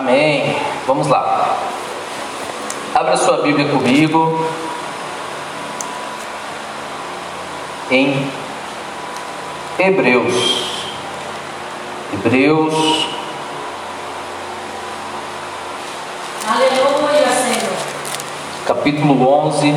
[0.00, 0.56] Amém.
[0.86, 1.58] Vamos lá.
[2.94, 4.46] Abra sua Bíblia comigo.
[7.90, 8.26] Em
[9.78, 10.64] Hebreus.
[12.14, 13.08] Hebreus.
[16.48, 17.76] Aleluia, Senhor.
[18.64, 19.74] Capítulo 11.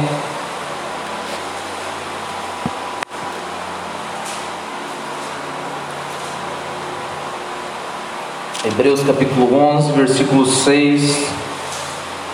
[8.65, 11.27] Hebreus capítulo 11, versículo 6.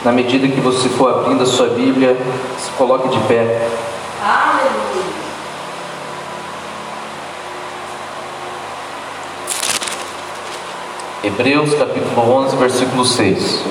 [0.05, 2.15] Na medida que você for abrindo a sua Bíblia,
[2.59, 3.67] se coloque de pé.
[4.21, 5.09] Aleluia.
[11.23, 13.63] Hebreus capítulo 11, versículo 6.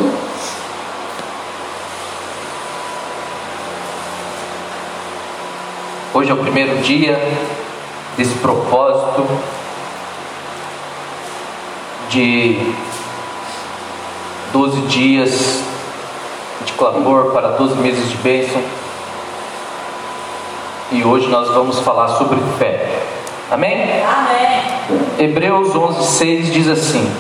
[6.13, 7.23] Hoje é o primeiro dia
[8.17, 9.29] desse propósito
[12.09, 12.59] de
[14.53, 15.63] 12 dias
[16.65, 18.63] de clamor para 12 meses de bênção.
[20.91, 23.01] E hoje nós vamos falar sobre fé.
[23.51, 24.03] Amém?
[24.03, 25.09] Amém.
[25.19, 27.11] Hebreus 11:6 diz assim: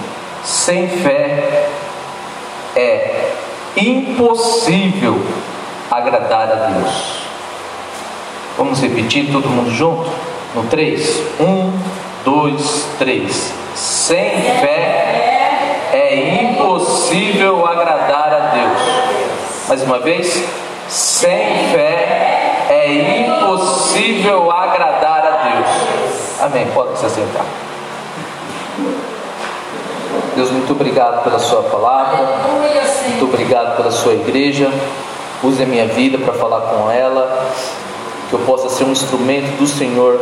[0.45, 1.69] sem fé
[2.75, 3.33] é
[3.77, 5.20] impossível
[5.91, 7.19] agradar a Deus.
[8.56, 10.11] Vamos repetir todo mundo junto?
[10.55, 11.73] No 3: 1,
[12.25, 13.67] 2, 3.
[14.09, 19.69] Sem fé é impossível agradar a Deus.
[19.69, 20.45] Mais uma vez:
[20.89, 26.41] sem fé é impossível agradar a Deus.
[26.41, 26.67] Amém.
[26.73, 27.45] Pode se assentar.
[30.34, 32.29] Deus, muito obrigado pela Sua palavra,
[33.09, 34.73] muito obrigado pela Sua igreja.
[35.42, 37.47] Use a minha vida para falar com ela,
[38.31, 40.19] que eu possa ser um instrumento do Senhor,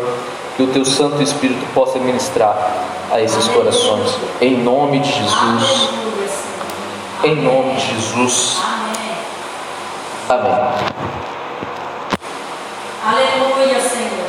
[0.56, 2.56] que o Teu Santo Espírito possa ministrar
[3.12, 4.16] a esses corações.
[4.40, 5.90] Em nome de Jesus,
[7.22, 8.58] em nome de Jesus.
[10.28, 10.52] Amém.
[13.04, 14.26] Aleluia, Senhor.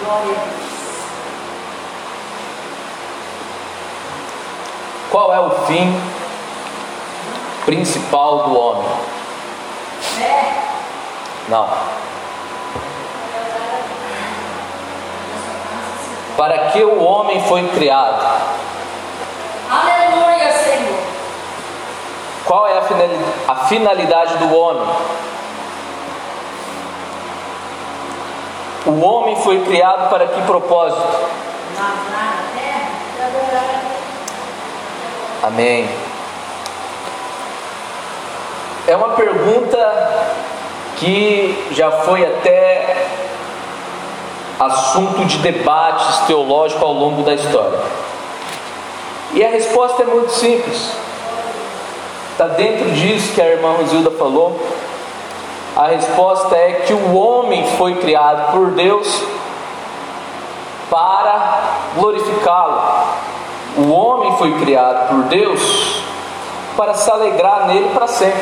[0.00, 0.72] Glória a Deus.
[5.10, 5.94] Qual é o fim
[7.66, 8.88] principal do homem?
[10.00, 10.71] Fé.
[11.48, 11.68] Não.
[16.36, 18.24] Para que o homem foi criado?
[19.70, 20.98] Aleluia, Senhor.
[22.46, 24.88] Qual é a finali- a finalidade do homem?
[28.86, 31.30] O homem foi criado para que propósito?
[35.42, 35.88] Amém.
[38.86, 39.76] É uma pergunta
[41.02, 43.08] que já foi até
[44.60, 47.80] assunto de debates teológicos ao longo da história.
[49.34, 50.92] E a resposta é muito simples.
[52.30, 54.60] Está dentro disso que a irmã Rosilda falou.
[55.74, 59.22] A resposta é que o homem foi criado por Deus
[60.88, 61.62] para
[61.96, 62.80] glorificá-lo.
[63.78, 66.02] O homem foi criado por Deus
[66.76, 68.40] para se alegrar nele para sempre,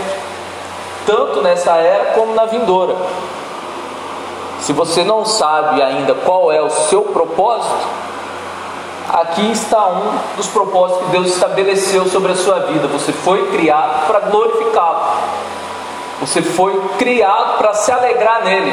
[1.06, 2.96] tanto nessa era como na vindoura.
[4.60, 7.88] Se você não sabe ainda qual é o seu propósito,
[9.12, 12.86] aqui está um dos propósitos que Deus estabeleceu sobre a sua vida.
[12.88, 15.00] Você foi criado para glorificá-lo.
[16.20, 18.72] Você foi criado para se alegrar nele.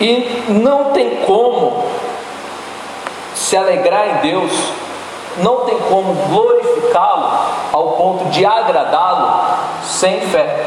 [0.00, 1.84] E não tem como
[3.34, 4.52] se alegrar em Deus,
[5.38, 7.30] não tem como glorificá-lo
[7.72, 9.40] ao ponto de agradá-lo
[9.82, 10.64] sem fé.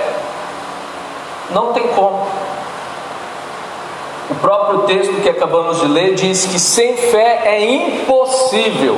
[1.51, 2.27] Não tem como.
[4.29, 8.97] O próprio texto que acabamos de ler diz que sem fé é impossível.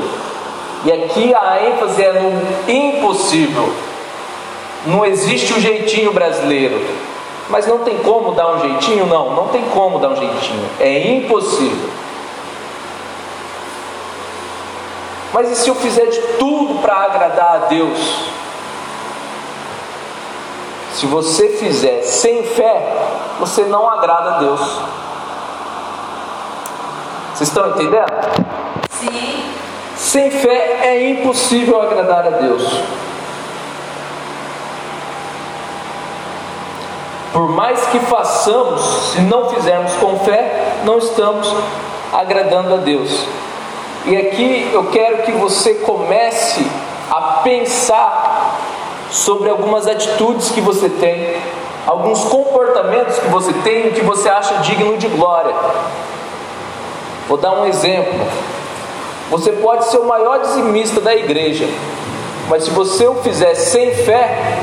[0.86, 3.72] E aqui a ênfase é no impossível.
[4.88, 6.84] Não existe o jeitinho brasileiro.
[7.50, 9.06] Mas não tem como dar um jeitinho?
[9.06, 10.66] Não, não tem como dar um jeitinho.
[10.80, 11.90] É impossível.
[15.34, 18.00] Mas e se eu fizer de tudo para agradar a Deus?
[20.94, 22.96] Se você fizer sem fé,
[23.40, 24.60] você não agrada a Deus.
[27.34, 28.12] Vocês estão entendendo?
[28.90, 29.46] Sim.
[29.96, 32.64] Sem fé é impossível agradar a Deus.
[37.32, 38.82] Por mais que façamos,
[39.12, 41.54] se não fizermos com fé, não estamos
[42.12, 43.26] agradando a Deus.
[44.06, 46.66] E aqui eu quero que você comece
[47.10, 48.58] a pensar
[49.12, 51.36] sobre algumas atitudes que você tem,
[51.86, 55.54] alguns comportamentos que você tem que você acha digno de glória.
[57.28, 58.20] Vou dar um exemplo.
[59.30, 61.68] Você pode ser o maior dizimista da igreja,
[62.48, 64.58] mas se você o fizer sem fé,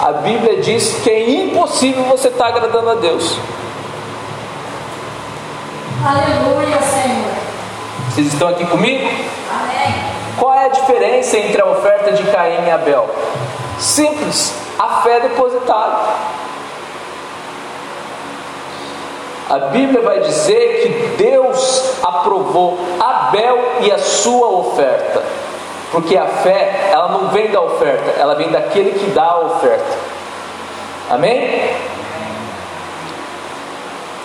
[0.00, 3.36] a Bíblia diz que é impossível você estar agradando a Deus.
[6.04, 6.99] Aleluia, Senhor.
[8.20, 9.08] Vocês estão aqui comigo?
[10.38, 13.08] Qual é a diferença entre a oferta de Caim e Abel?
[13.78, 16.00] Simples, a fé depositada.
[19.48, 25.22] A Bíblia vai dizer que Deus aprovou Abel e a sua oferta.
[25.90, 29.98] Porque a fé, ela não vem da oferta, ela vem daquele que dá a oferta.
[31.08, 31.70] Amém?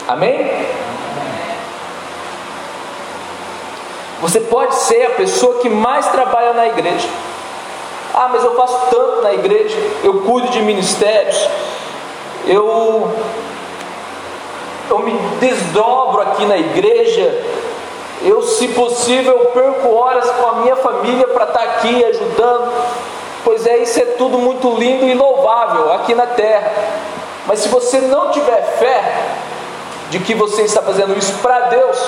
[0.06, 0.85] Amém?
[4.25, 7.07] Você pode ser a pessoa que mais trabalha na igreja.
[8.12, 11.48] Ah, mas eu faço tanto na igreja, eu cuido de ministérios,
[12.48, 13.07] eu,
[14.89, 17.39] eu me desdobro aqui na igreja,
[18.24, 22.72] eu, se possível, perco horas com a minha família para estar aqui ajudando.
[23.44, 26.74] Pois é, isso é tudo muito lindo e louvável aqui na terra.
[27.45, 29.04] Mas se você não tiver fé
[30.10, 32.04] de que você está fazendo isso para Deus,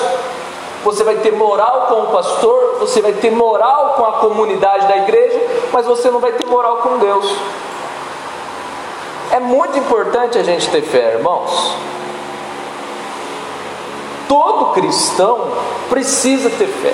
[0.88, 4.96] você vai ter moral com o pastor, você vai ter moral com a comunidade da
[4.96, 5.38] igreja,
[5.74, 7.30] mas você não vai ter moral com Deus.
[9.34, 11.76] É muito importante a gente ter fé, irmãos.
[14.30, 15.52] Todo cristão
[15.90, 16.94] precisa ter fé.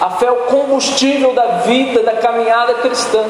[0.00, 3.24] A fé é o combustível da vida, da caminhada cristã.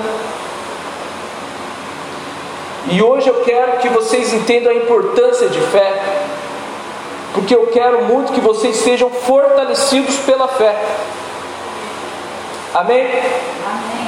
[2.91, 6.27] E hoje eu quero que vocês entendam a importância de fé,
[7.37, 10.75] porque eu quero muito que vocês sejam fortalecidos pela fé.
[12.75, 13.07] Amém?
[13.07, 14.07] Amém.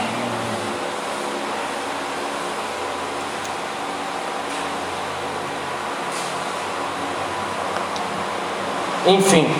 [9.07, 9.55] Enfim,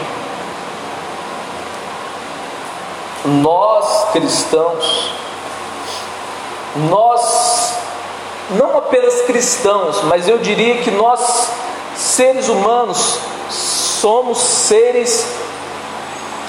[3.25, 5.13] nós cristãos,
[6.89, 7.75] nós,
[8.51, 11.51] não apenas cristãos, mas eu diria que nós,
[12.19, 15.25] seres humanos, somos seres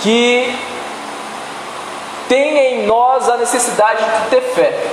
[0.01, 0.51] que
[2.27, 4.83] têm em nós a necessidade de ter fé.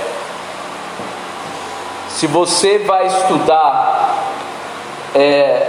[2.09, 4.23] Se você vai estudar,
[5.15, 5.67] é,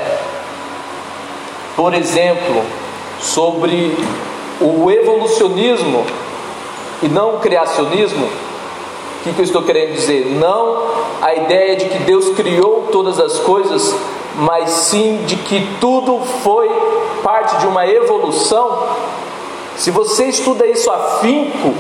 [1.75, 2.63] por exemplo,
[3.19, 3.97] sobre
[4.61, 6.05] o evolucionismo
[7.03, 10.27] e não o criacionismo, o que, que eu estou querendo dizer?
[10.27, 10.87] Não
[11.23, 13.95] a ideia de que Deus criou todas as coisas,
[14.39, 16.69] mas sim de que tudo foi
[17.23, 18.89] parte de uma evolução.
[19.77, 21.75] Se você estuda isso afinco,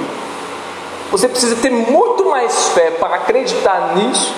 [1.10, 4.34] você precisa ter muito mais fé para acreditar nisso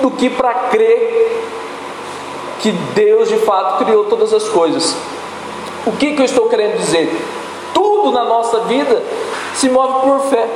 [0.00, 1.44] do que para crer
[2.60, 4.96] que Deus de fato criou todas as coisas.
[5.86, 7.14] O que, que eu estou querendo dizer?
[7.74, 9.02] Tudo na nossa vida
[9.54, 10.48] se move por fé.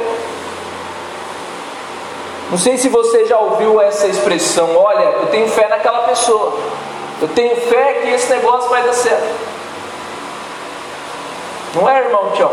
[2.51, 6.59] Não sei se você já ouviu essa expressão, olha, eu tenho fé naquela pessoa.
[7.21, 9.35] Eu tenho fé que esse negócio vai dar certo.
[11.75, 12.53] Não é, irmão Tião?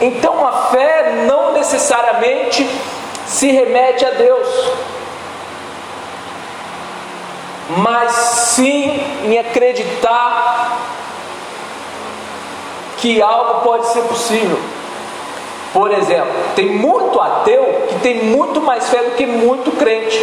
[0.00, 2.68] Então a fé não necessariamente
[3.26, 4.70] se remete a Deus
[7.76, 10.78] mas sim em acreditar
[12.98, 14.58] que algo pode ser possível.
[15.72, 20.20] Por exemplo, tem muito ateu que tem muito mais fé do que muito crente.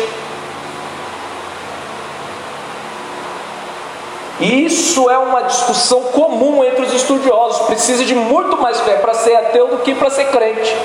[4.40, 7.66] E isso é uma discussão comum entre os estudiosos.
[7.66, 10.76] Precisa de muito mais fé para ser ateu do que para ser crente.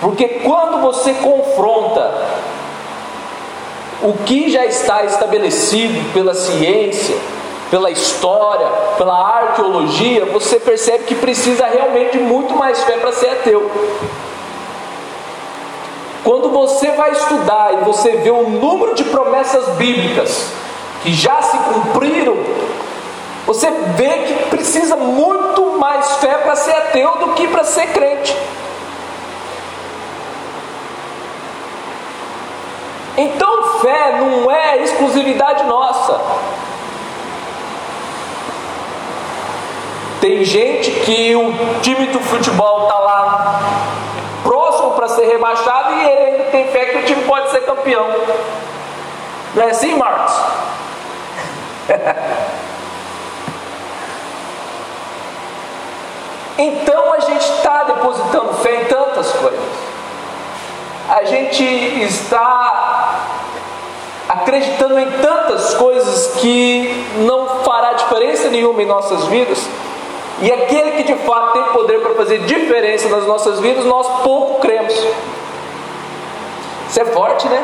[0.00, 2.14] Porque quando você confronta
[4.02, 7.16] o que já está estabelecido pela ciência,
[7.70, 13.30] pela história, pela arqueologia, você percebe que precisa realmente de muito mais fé para ser
[13.30, 13.70] ateu.
[16.22, 20.50] Quando você vai estudar e você vê o número de promessas bíblicas
[21.02, 22.36] que já se cumpriram,
[23.46, 28.36] você vê que precisa muito mais fé para ser ateu do que para ser crente.
[33.16, 36.20] Então, fé não é exclusividade nossa.
[40.26, 43.60] Tem gente que o time do futebol está lá
[44.42, 48.08] próximo para ser rebaixado e ele ainda tem fé que o time pode ser campeão.
[49.54, 50.34] Não é assim, Marcos?
[56.58, 59.62] então a gente está depositando fé em tantas coisas
[61.08, 61.62] a gente
[62.02, 63.20] está
[64.28, 69.68] acreditando em tantas coisas que não fará diferença nenhuma em nossas vidas.
[70.42, 74.60] E aquele que de fato tem poder para fazer diferença nas nossas vidas, nós pouco
[74.60, 74.94] cremos.
[76.88, 77.62] Isso é forte, né?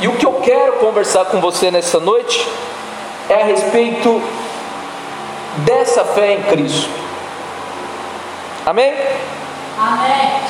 [0.00, 2.46] E o que eu quero conversar com você nessa noite
[3.28, 4.20] é a respeito
[5.58, 6.90] dessa fé em Cristo.
[8.66, 8.92] Amém?
[9.78, 10.40] Amém.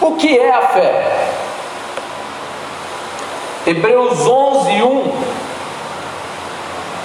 [0.00, 1.49] O que é a fé?
[3.70, 5.12] Hebreus 11, 1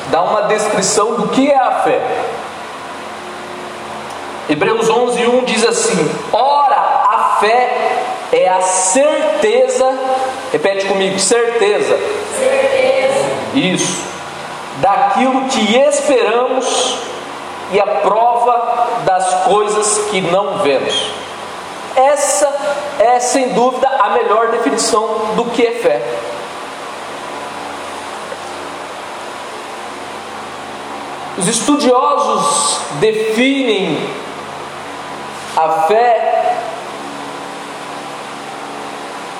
[0.09, 2.01] dá uma descrição do que é a fé.
[4.49, 9.95] Hebreus 11, 1 diz assim: Ora, a fé é a certeza,
[10.51, 11.99] repete comigo, certeza.
[12.35, 13.25] Certeza.
[13.53, 14.01] Isso,
[14.77, 16.97] daquilo que esperamos
[17.73, 21.11] e a prova das coisas que não vemos.
[21.95, 22.51] Essa
[22.97, 26.01] é sem dúvida a melhor definição do que é fé.
[31.37, 33.97] Os estudiosos definem
[35.57, 36.55] a fé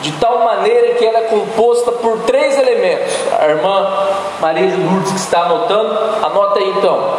[0.01, 3.13] de tal maneira que ela é composta por três elementos.
[3.39, 4.07] A irmã
[4.39, 7.17] Maria de Lourdes que está anotando, anota aí então.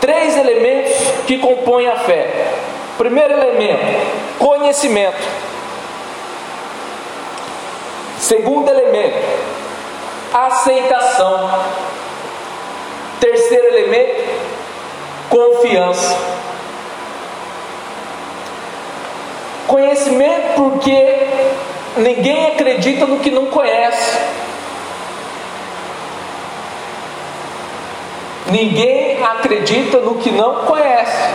[0.00, 0.92] Três elementos
[1.26, 2.52] que compõem a fé.
[2.98, 3.80] Primeiro elemento,
[4.38, 5.26] conhecimento.
[8.18, 9.16] Segundo elemento,
[10.34, 11.50] aceitação.
[13.20, 14.24] Terceiro elemento,
[15.28, 16.16] confiança.
[19.66, 21.26] Conhecimento porque
[21.96, 24.18] ninguém acredita no que não conhece.
[28.50, 31.28] Ninguém acredita no que não conhece.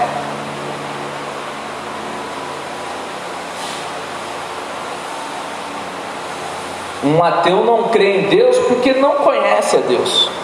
[7.03, 10.42] Um ateu não crê em Deus porque não conhece a Deus.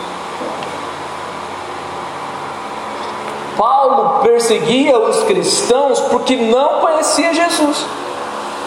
[3.59, 7.85] Paulo perseguia os cristãos porque não conhecia Jesus.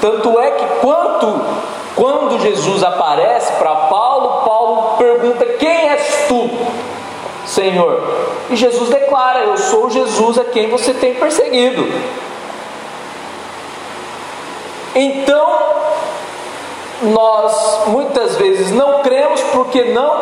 [0.02, 1.40] Tanto é que quanto
[1.96, 6.50] quando Jesus aparece para Paulo, Paulo pergunta: "Quem és tu,
[7.46, 8.02] Senhor?"
[8.50, 11.90] E Jesus declara: "Eu sou Jesus a quem você tem perseguido."
[14.94, 15.58] Então,
[17.00, 20.20] nós muitas vezes não cremos porque não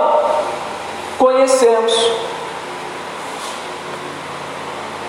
[1.19, 1.93] conhecemos.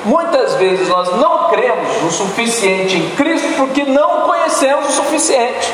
[0.03, 5.71] Muitas vezes nós não cremos o suficiente em Cristo porque não conhecemos o suficiente.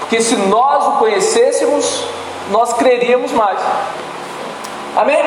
[0.00, 2.04] Porque se nós o conhecêssemos,
[2.50, 3.58] nós creríamos mais.
[4.96, 5.18] Amém?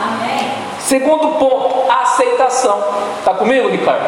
[0.00, 0.52] Amém.
[0.80, 2.82] Segundo ponto, aceitação.
[3.18, 4.06] Está comigo, Ricardo?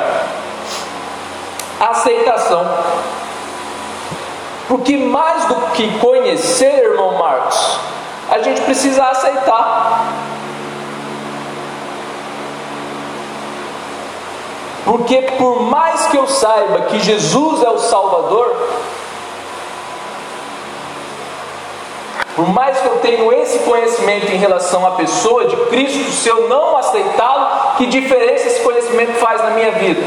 [1.78, 2.66] Aceitação.
[4.68, 7.78] Porque mais do que conhecer, irmão Marcos,
[8.30, 10.06] a gente precisa aceitar.
[14.90, 18.56] Porque por mais que eu saiba que Jesus é o Salvador,
[22.34, 26.48] por mais que eu tenha esse conhecimento em relação à pessoa de Cristo, se eu
[26.48, 30.02] não aceitá-lo, que diferença esse conhecimento faz na minha vida?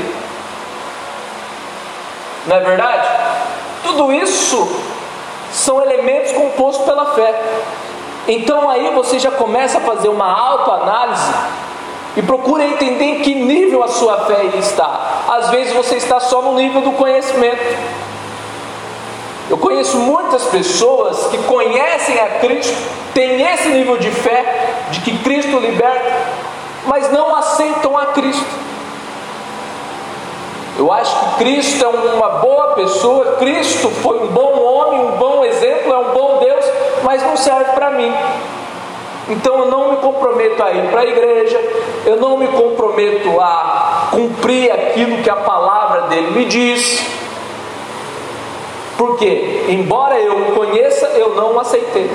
[2.45, 3.07] Não é verdade?
[3.83, 4.67] Tudo isso
[5.53, 7.41] são elementos compostos pela fé.
[8.27, 11.31] Então aí você já começa a fazer uma autoanálise
[12.15, 15.25] e procura entender em que nível a sua fé está.
[15.29, 17.77] Às vezes você está só no nível do conhecimento.
[19.49, 22.75] Eu conheço muitas pessoas que conhecem a Cristo,
[23.13, 26.11] têm esse nível de fé, de que Cristo liberta,
[26.85, 28.63] mas não aceitam a Cristo.
[30.77, 35.45] Eu acho que Cristo é uma boa pessoa, Cristo foi um bom homem, um bom
[35.45, 36.65] exemplo, é um bom Deus,
[37.03, 38.11] mas não serve para mim.
[39.29, 41.57] Então eu não me comprometo a ir para a igreja,
[42.05, 47.01] eu não me comprometo a cumprir aquilo que a palavra dele me diz.
[48.97, 52.09] Porque, embora eu o conheça, eu não o aceitei.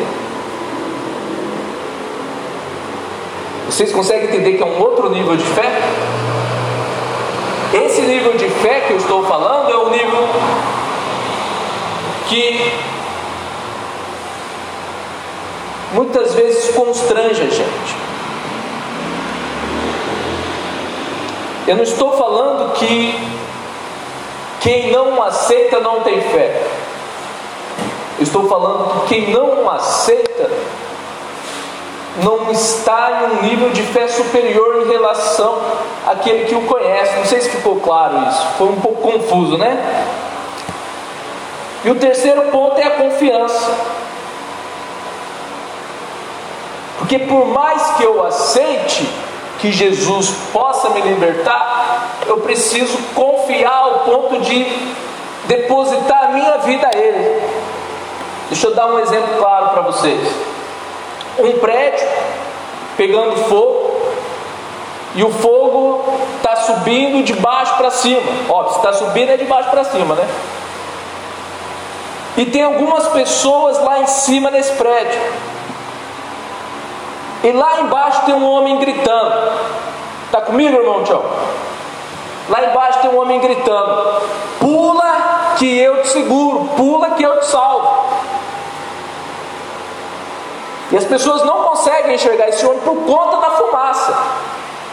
[3.67, 5.83] Vocês conseguem entender que é um outro nível de fé?
[7.73, 10.29] Esse nível de fé que eu estou falando é o nível
[12.29, 12.73] que
[15.93, 17.97] muitas vezes constrange a gente.
[21.67, 23.15] Eu não estou falando que
[24.61, 26.63] quem não aceita não tem fé.
[28.19, 30.51] Eu estou falando que quem não aceita
[32.23, 35.59] não está em um nível de fé superior em relação
[36.07, 37.17] àquele que o conhece.
[37.17, 40.07] Não sei se ficou claro isso, foi um pouco confuso, né?
[41.85, 43.71] E o terceiro ponto é a confiança.
[47.09, 49.09] Porque por mais que eu aceite
[49.61, 54.67] que Jesus possa me libertar, eu preciso confiar ao ponto de
[55.47, 57.43] depositar a minha vida a Ele.
[58.51, 60.21] Deixa eu dar um exemplo claro para vocês.
[61.39, 62.07] Um prédio
[62.95, 64.03] pegando fogo
[65.15, 66.05] e o fogo
[66.37, 68.21] está subindo de baixo para cima.
[68.51, 70.29] Ó, se está subindo é de baixo para cima, né?
[72.37, 75.19] E tem algumas pessoas lá em cima nesse prédio.
[77.45, 79.53] E lá embaixo tem um homem gritando.
[80.27, 81.23] Está comigo, irmão Tião?
[82.49, 84.23] Lá embaixo tem um homem gritando:
[84.59, 88.09] Pula que eu te seguro, pula que eu te salvo.
[90.91, 94.17] E as pessoas não conseguem enxergar esse homem por conta da fumaça.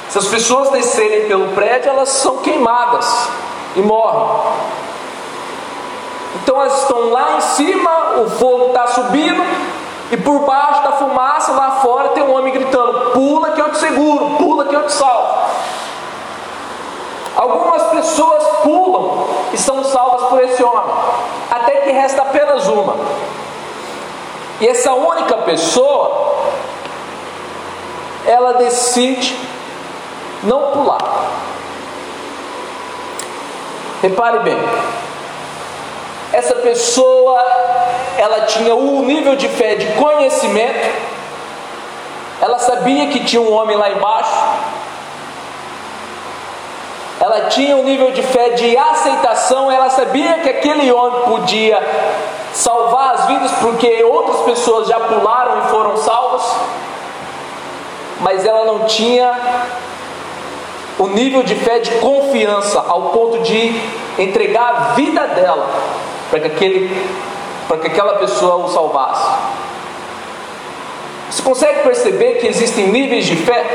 [0.10, 3.30] Se as pessoas descerem pelo prédio, elas são queimadas
[3.76, 4.30] e morrem.
[6.36, 9.42] Então elas estão lá em cima, o fogo está subindo,
[10.12, 13.78] e por baixo da fumaça, lá fora, tem um homem gritando: Pula que eu te
[13.78, 15.36] seguro, pula que eu te salvo.
[17.36, 20.96] Algumas pessoas pulam e são salvas por esse homem,
[21.52, 22.96] até que resta apenas uma.
[24.62, 26.34] E essa única pessoa,
[28.26, 29.38] ela decide
[30.44, 31.00] não pular.
[34.02, 34.58] Repare bem,
[36.36, 37.40] essa pessoa
[38.18, 40.94] ela tinha um nível de fé de conhecimento,
[42.42, 44.36] ela sabia que tinha um homem lá embaixo,
[47.22, 51.82] ela tinha um nível de fé de aceitação, ela sabia que aquele homem podia
[52.54, 56.44] salvar as vidas porque outras pessoas já pularam e foram salvas,
[58.20, 59.32] mas ela não tinha
[61.00, 63.82] o nível de fé de confiança ao ponto de
[64.20, 65.68] entregar a vida dela
[66.30, 66.90] para que, aquele,
[67.68, 69.28] para que aquela pessoa o salvasse.
[71.30, 73.66] Você consegue perceber que existem níveis de fé?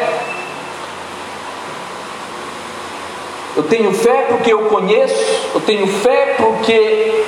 [3.56, 7.24] Eu tenho fé porque eu conheço, eu tenho fé porque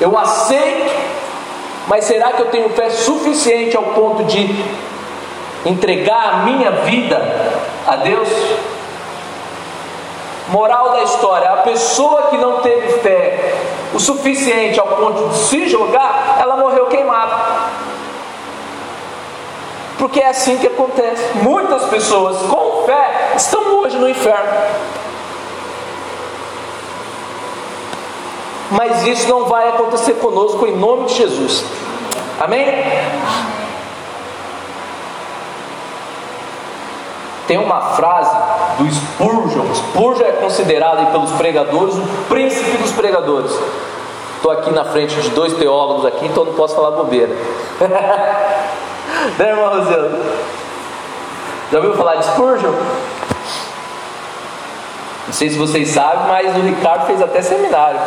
[0.00, 0.90] eu aceito,
[1.86, 4.48] mas será que eu tenho fé suficiente ao ponto de
[5.64, 7.20] entregar a minha vida
[7.86, 8.28] a Deus?
[10.48, 13.59] Moral da história: a pessoa que não teve fé
[14.00, 17.36] suficiente ao ponto de se jogar, ela morreu queimada.
[19.98, 21.22] Porque é assim que acontece.
[21.42, 24.50] Muitas pessoas com fé estão hoje no inferno.
[28.70, 31.64] Mas isso não vai acontecer conosco em nome de Jesus.
[32.40, 32.66] Amém?
[37.46, 38.30] Tem uma frase
[38.84, 39.74] do Spurgeon.
[39.74, 43.52] Spurgeon é considerado pelos pregadores o príncipe dos pregadores.
[44.36, 47.28] Estou aqui na frente de dois teólogos aqui, então não posso falar bobeira.
[49.38, 50.18] né, irmão Rosendo?
[51.70, 52.72] Já ouviu falar de Spurgeon?
[55.26, 58.00] Não sei se vocês sabem, mas o Ricardo fez até seminário.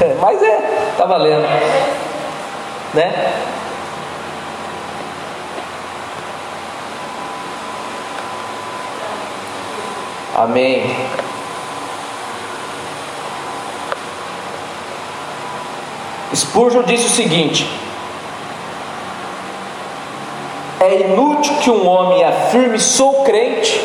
[0.20, 1.48] mas é, tá valendo.
[2.92, 3.32] Né?
[10.38, 10.88] Amém.
[16.32, 17.68] Spurgeon disse o seguinte:
[20.78, 23.84] É inútil que um homem afirme sou crente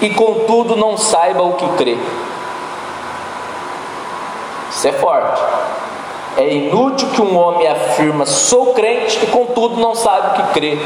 [0.00, 1.98] e contudo não saiba o que crê.
[4.70, 5.42] Isso é forte.
[6.36, 10.78] É inútil que um homem afirma sou crente e contudo não sabe o que crê.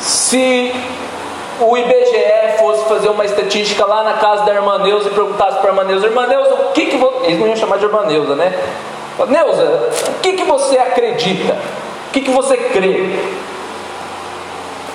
[0.00, 0.72] Se
[1.60, 5.70] o IBGE fosse fazer uma estatística lá na casa da irmã Neuza e perguntasse para
[5.70, 7.26] a irmã Neuza, irmã Neuza, o que que você...
[7.26, 8.52] Eles não iam chamar de irmã Neuza, né?
[9.28, 11.56] Neuza, o que que você acredita?
[12.08, 13.10] O que que você crê?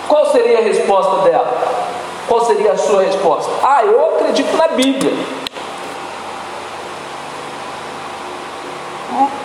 [0.07, 1.57] Qual seria a resposta dela?
[2.27, 3.51] Qual seria a sua resposta?
[3.63, 5.13] Ah, eu acredito na Bíblia.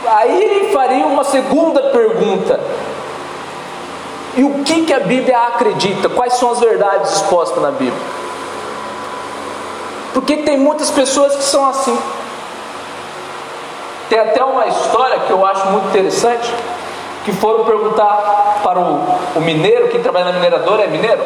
[0.07, 2.61] Aí faria uma segunda pergunta:
[4.37, 6.09] e o que, que a Bíblia acredita?
[6.09, 7.93] Quais são as verdades expostas na Bíblia?
[10.13, 11.97] Porque tem muitas pessoas que são assim.
[14.09, 16.53] Tem até uma história que eu acho muito interessante,
[17.25, 19.01] que foram perguntar para o,
[19.37, 21.23] o mineiro, quem trabalha na mineradora é mineiro?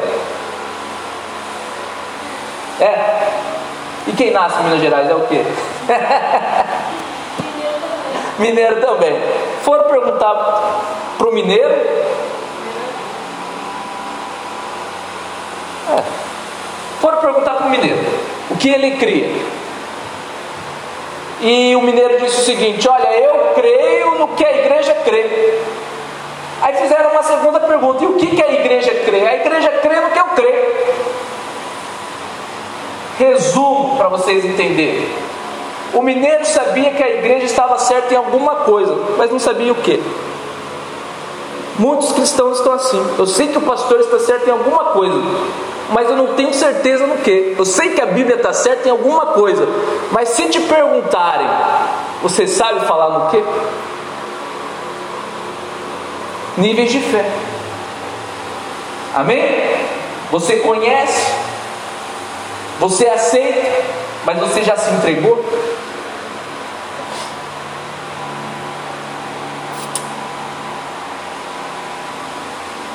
[2.80, 3.28] É.
[4.06, 5.44] E quem nasce em Minas Gerais é o quê?
[8.38, 9.20] mineiro também.
[9.62, 10.34] foram perguntar
[11.18, 11.74] para o mineiro.
[15.90, 16.02] É,
[17.20, 17.98] perguntar para o mineiro
[18.50, 19.30] o que ele cria.
[21.40, 25.60] E o mineiro disse o seguinte: Olha, eu creio no que a igreja crê.
[26.60, 29.26] Aí fizeram uma segunda pergunta: E o que, que a igreja crê?
[29.26, 30.68] A igreja crê no que eu creio.
[33.18, 35.08] Resumo para vocês entenderem.
[35.94, 39.76] O mineiro sabia que a igreja estava certa em alguma coisa, mas não sabia o
[39.76, 40.02] que.
[41.78, 43.14] Muitos cristãos estão assim.
[43.16, 45.16] Eu sei que o pastor está certo em alguma coisa,
[45.90, 47.54] mas eu não tenho certeza no que.
[47.56, 49.66] Eu sei que a Bíblia está certa em alguma coisa,
[50.12, 51.48] mas se te perguntarem,
[52.22, 53.42] você sabe falar no que?
[56.58, 57.24] Níveis de fé.
[59.14, 59.42] Amém?
[60.30, 61.32] Você conhece,
[62.78, 63.82] você aceita,
[64.24, 65.42] mas você já se entregou?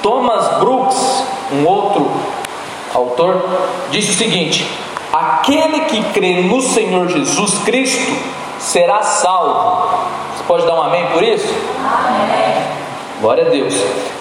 [0.03, 2.12] Thomas Brooks, um outro
[2.93, 3.43] autor,
[3.91, 4.65] disse o seguinte:
[5.12, 8.12] Aquele que crê no Senhor Jesus Cristo
[8.60, 10.08] será salvo.
[10.36, 11.47] Você pode dar um amém por isso?
[11.79, 12.63] Amém.
[13.21, 13.73] Glória a Deus.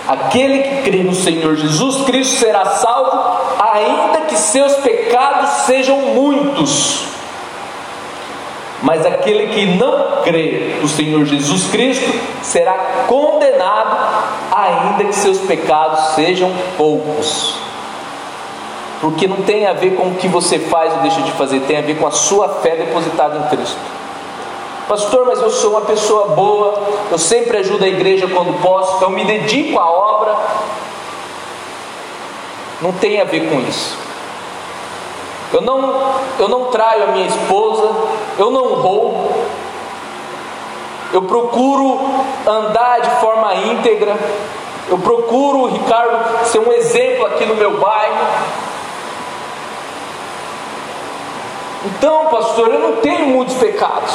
[0.07, 7.05] Aquele que crê no Senhor Jesus Cristo será salvo, ainda que seus pecados sejam muitos.
[8.83, 12.75] Mas aquele que não crê no Senhor Jesus Cristo será
[13.07, 13.97] condenado,
[14.53, 17.72] ainda que seus pecados sejam poucos.
[19.03, 21.77] Porque não tem a ver com o que você faz ou deixa de fazer, tem
[21.77, 23.77] a ver com a sua fé depositada em Cristo.
[24.89, 29.11] Pastor, mas eu sou uma pessoa boa, eu sempre ajudo a igreja quando posso, eu
[29.11, 30.37] me dedico à obra.
[32.81, 33.99] Não tem a ver com isso.
[35.53, 37.91] Eu não, eu não traio a minha esposa,
[38.39, 39.35] eu não roubo,
[41.13, 42.01] eu procuro
[42.47, 44.17] andar de forma íntegra,
[44.89, 48.27] eu procuro, Ricardo, ser um exemplo aqui no meu bairro.
[51.85, 54.13] Então, pastor, eu não tenho muitos pecados.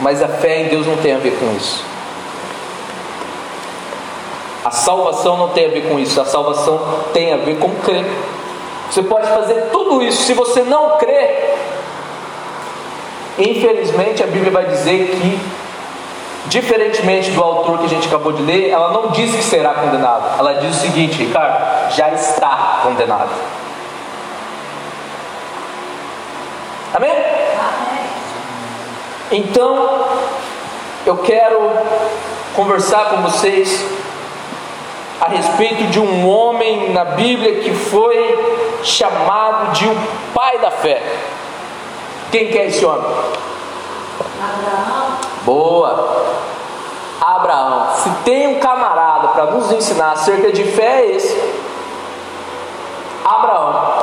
[0.00, 1.84] Mas a fé em Deus não tem a ver com isso.
[4.64, 6.80] A salvação não tem a ver com isso, a salvação
[7.12, 8.04] tem a ver com crer.
[8.90, 11.56] Você pode fazer tudo isso, se você não crer,
[13.38, 15.40] infelizmente a Bíblia vai dizer que,
[16.46, 20.38] diferentemente do autor que a gente acabou de ler, ela não diz que será condenado,
[20.38, 23.30] ela diz o seguinte, Ricardo, já está condenado.
[26.94, 27.12] Amém?
[29.30, 30.06] Então,
[31.06, 31.70] eu quero
[32.54, 33.86] conversar com vocês
[35.20, 39.96] a respeito de um homem na Bíblia que foi chamado de o
[40.34, 41.00] pai da fé.
[42.32, 43.04] Quem que é esse homem?
[44.40, 45.18] Abraão.
[45.44, 46.29] Boa.
[47.20, 47.86] Abraão.
[47.96, 51.60] Se tem um camarada para nos ensinar acerca de fé, é esse.
[53.24, 54.00] Abraão.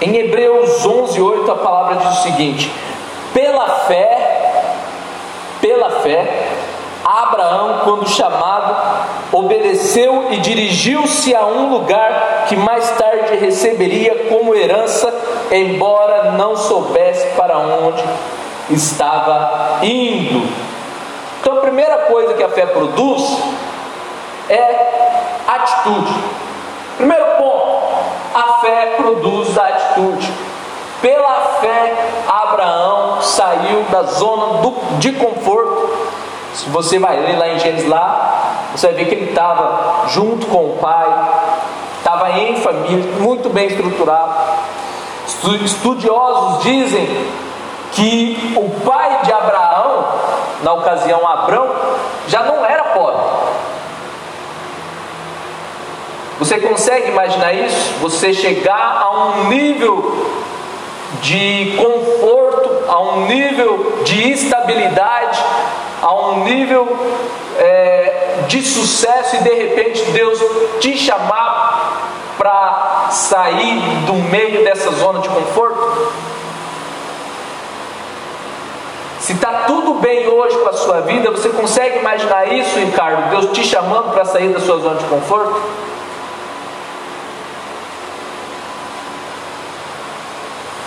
[0.00, 2.72] Em Hebreus 11, 8, a palavra diz o seguinte:
[3.34, 4.28] Pela fé
[5.60, 6.48] pela fé,
[7.04, 15.12] Abraão, quando chamado, obedeceu e dirigiu-se a um lugar que mais tarde receberia como herança,
[15.50, 18.02] embora não soubesse para onde
[18.70, 20.48] estava indo.
[21.40, 23.38] Então, a primeira coisa que a fé produz
[24.48, 24.88] é
[25.46, 26.14] atitude.
[26.96, 27.82] Primeiro ponto,
[28.34, 30.32] a fé produz a atitude.
[31.00, 31.94] Pela fé,
[32.26, 35.97] Abraão saiu da zona do, de conforto.
[36.54, 40.46] Se você vai ler lá em Gênesis lá, você vai ver que ele estava junto
[40.46, 41.06] com o pai,
[41.98, 44.34] estava em família, muito bem estruturado.
[45.64, 47.06] Estudiosos dizem
[47.92, 50.04] que o pai de Abraão,
[50.62, 51.68] na ocasião Abrão,
[52.26, 53.22] já não era pobre.
[56.38, 57.94] Você consegue imaginar isso?
[58.00, 60.26] Você chegar a um nível
[61.20, 65.42] de conforto, a um nível de estabilidade,
[66.02, 66.86] a um nível
[67.58, 70.38] é, de sucesso e de repente Deus
[70.80, 76.12] te chamar para sair do meio dessa zona de conforto?
[79.20, 83.28] Se está tudo bem hoje com a sua vida, você consegue imaginar isso, Ricardo?
[83.30, 85.60] Deus te chamando para sair da sua zona de conforto?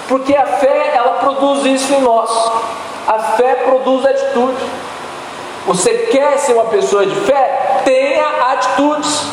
[0.07, 2.29] Porque a fé, ela produz isso em nós.
[3.07, 4.61] A fé produz atitude.
[5.65, 7.81] Você quer ser uma pessoa de fé?
[7.85, 9.27] Tenha atitudes.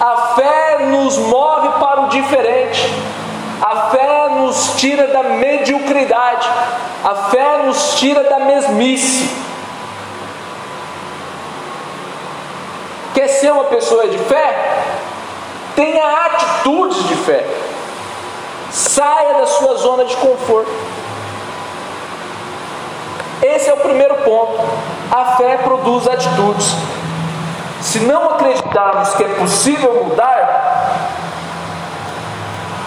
[0.00, 2.92] A fé nos move para o diferente.
[3.62, 6.48] A fé nos tira da mediocridade.
[7.02, 9.30] A fé nos tira da mesmice.
[13.14, 14.82] Quer ser uma pessoa de fé?
[15.74, 17.46] Tenha atitudes de fé.
[18.70, 20.93] Saia da sua zona de conforto.
[23.44, 24.58] Esse é o primeiro ponto.
[25.10, 26.74] A fé produz atitudes.
[27.82, 31.10] Se não acreditarmos que é possível mudar,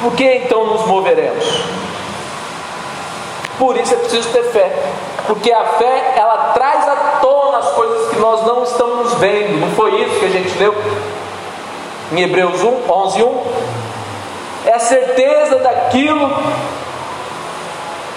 [0.01, 1.45] por que então nos moveremos?
[3.59, 4.71] Por isso é preciso ter fé,
[5.27, 9.59] porque a fé ela traz à tona as coisas que nós não estamos vendo.
[9.59, 10.75] Não foi isso que a gente leu
[12.13, 13.43] em Hebreus 1, 11, 1?
[14.65, 16.35] É a certeza daquilo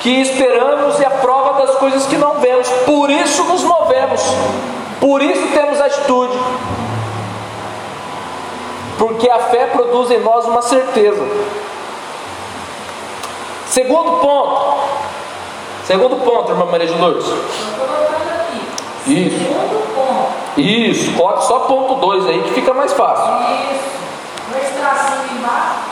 [0.01, 2.69] que esperamos e a prova das coisas que não vemos.
[2.87, 4.23] Por isso nos movemos.
[4.99, 6.39] Por isso temos atitude.
[8.99, 11.27] Porque a fé produz em nós uma certeza.
[13.67, 14.81] Segundo ponto.
[15.85, 17.27] Segundo ponto, irmã Maria de Lourdes.
[19.07, 19.37] Isso.
[20.57, 21.13] Isso.
[21.13, 23.33] Coloque só ponto 2 aí que fica mais fácil.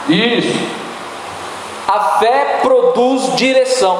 [0.07, 0.47] Isso.
[0.47, 0.88] Isso.
[1.89, 3.99] A fé produz direção.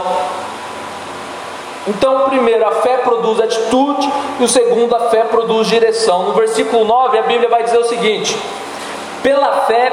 [1.88, 4.08] Então, primeiro, a fé produz atitude,
[4.40, 6.22] e o segundo, a fé produz direção.
[6.22, 8.38] No versículo 9, a Bíblia vai dizer o seguinte:
[9.24, 9.92] Pela fé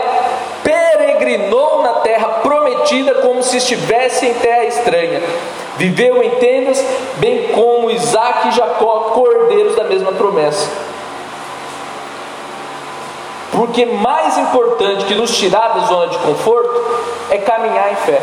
[0.62, 5.22] peregrinou na terra prometida como se estivesse em terra estranha.
[5.78, 6.84] Viveu em tendas,
[7.16, 10.68] bem como Isaac e Jacó, cordeiros da mesma promessa.
[13.52, 18.22] Porque mais importante que nos tirar da zona de conforto é caminhar em fé.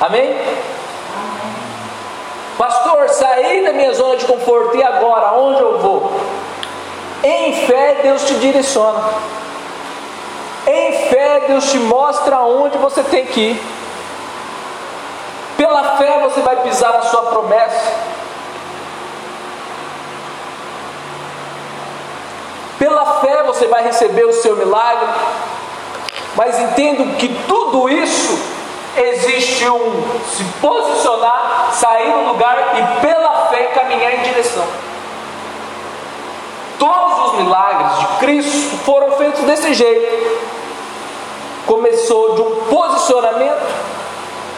[0.00, 0.36] Amém?
[2.58, 6.12] Pastor, saí da minha zona de conforto e agora onde eu vou?
[7.22, 9.02] Em fé Deus te direciona.
[10.66, 13.62] Em fé Deus te mostra onde você tem que ir.
[15.56, 17.92] Pela fé você vai pisar na sua promessa.
[22.78, 25.08] Pela fé você vai receber o seu milagre.
[26.34, 28.38] Mas entendo que tudo isso
[28.96, 34.64] existe um se posicionar, sair do lugar e pela fé caminhar em direção.
[36.78, 40.42] Todos os milagres de Cristo foram feitos desse jeito.
[41.66, 43.72] Começou de um posicionamento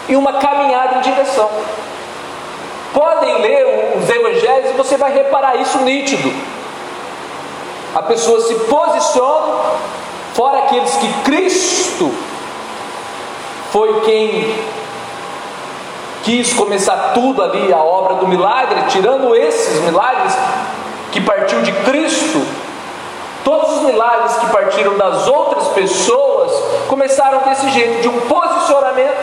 [0.08, 1.50] e uma caminhada em direção.
[2.92, 6.32] Podem ler os evangelhos e você vai reparar isso nítido.
[7.94, 9.54] A pessoa se posiciona,
[10.34, 12.12] fora aqueles que Cristo
[13.72, 14.62] foi quem
[16.22, 20.34] quis começar tudo ali, a obra do milagre, tirando esses milagres
[21.12, 22.44] que partiu de Cristo,
[23.44, 26.52] todos os milagres que partiram das outras pessoas
[26.88, 29.22] começaram desse jeito, de um posicionamento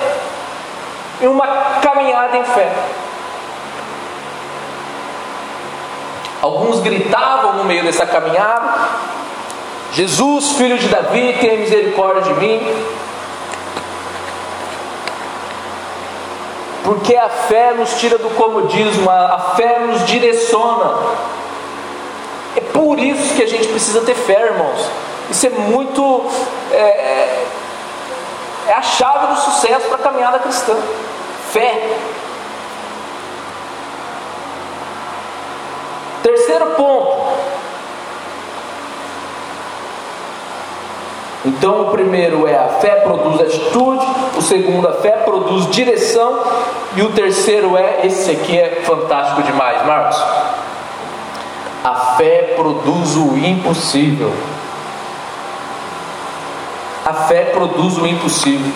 [1.22, 1.48] e uma
[1.82, 2.72] caminhada em fé.
[6.42, 8.74] Alguns gritavam no meio dessa caminhada:
[9.94, 12.62] Jesus, filho de Davi, tenha misericórdia de mim.
[16.84, 20.98] Porque a fé nos tira do comodismo, a fé nos direciona.
[22.56, 24.86] É por isso que a gente precisa ter fé, irmãos.
[25.30, 26.26] Isso é muito.
[26.72, 27.46] É,
[28.68, 30.76] é a chave do sucesso para a caminhada cristã.
[31.52, 31.98] Fé.
[36.24, 37.51] Terceiro ponto.
[41.44, 44.06] Então, o primeiro é a fé produz atitude,
[44.38, 46.40] o segundo, a fé produz direção,
[46.96, 50.24] e o terceiro é esse aqui é fantástico demais, Marcos.
[51.84, 54.32] A fé produz o impossível.
[57.04, 58.72] A fé produz o impossível.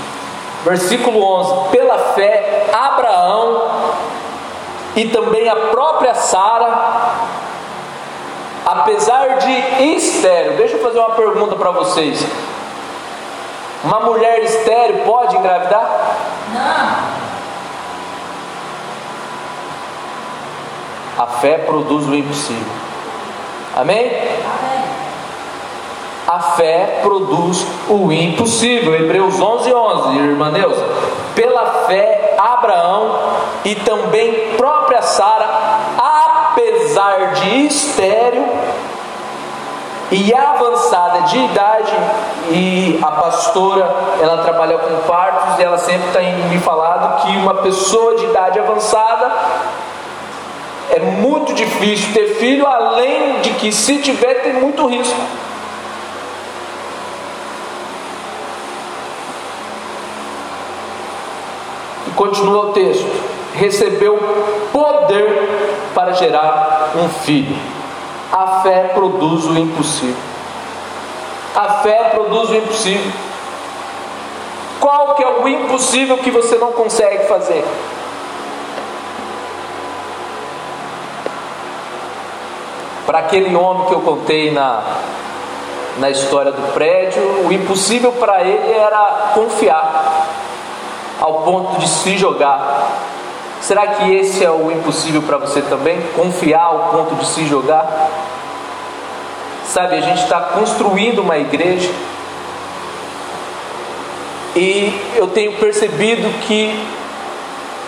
[0.63, 3.62] Versículo 11: Pela fé, Abraão
[4.95, 7.12] e também a própria Sara,
[8.65, 12.25] apesar de estéreo, deixa eu fazer uma pergunta para vocês.
[13.86, 16.17] Uma mulher estéreo pode engravidar?
[16.52, 17.15] Não.
[21.24, 22.74] A fé produz o impossível.
[23.76, 24.08] Amém?
[24.08, 24.86] Amém.
[26.28, 28.95] A fé produz o impossível.
[28.95, 30.84] Hebreus 11, 11, irmã Neuza.
[31.36, 33.19] Pela fé, Abraão
[33.63, 35.48] e também própria Sara,
[35.98, 38.45] apesar de estéreo
[40.11, 41.93] e avançada de idade
[42.51, 43.89] e a pastora
[44.21, 48.25] ela trabalha com partos e ela sempre tá tem me falado que uma pessoa de
[48.25, 49.31] idade avançada
[50.91, 55.19] é muito difícil ter filho, além de que se tiver tem muito risco.
[62.07, 63.11] E continua o texto:
[63.55, 64.17] recebeu
[64.71, 67.57] poder para gerar um filho.
[68.36, 70.13] A fé produz o impossível.
[71.56, 73.13] A fé produz o impossível.
[74.78, 77.63] Qual que é o impossível que você não consegue fazer?
[83.06, 84.84] Para aquele homem que eu contei na,
[85.98, 90.28] na história do prédio, o impossível para ele era confiar,
[91.21, 92.91] ao ponto de se jogar.
[93.62, 96.00] Será que esse é o impossível para você também?
[96.15, 97.88] Confiar ao ponto de se jogar?
[99.75, 101.91] Sabe, a gente está construindo uma igreja
[104.55, 106.73] e eu tenho percebido que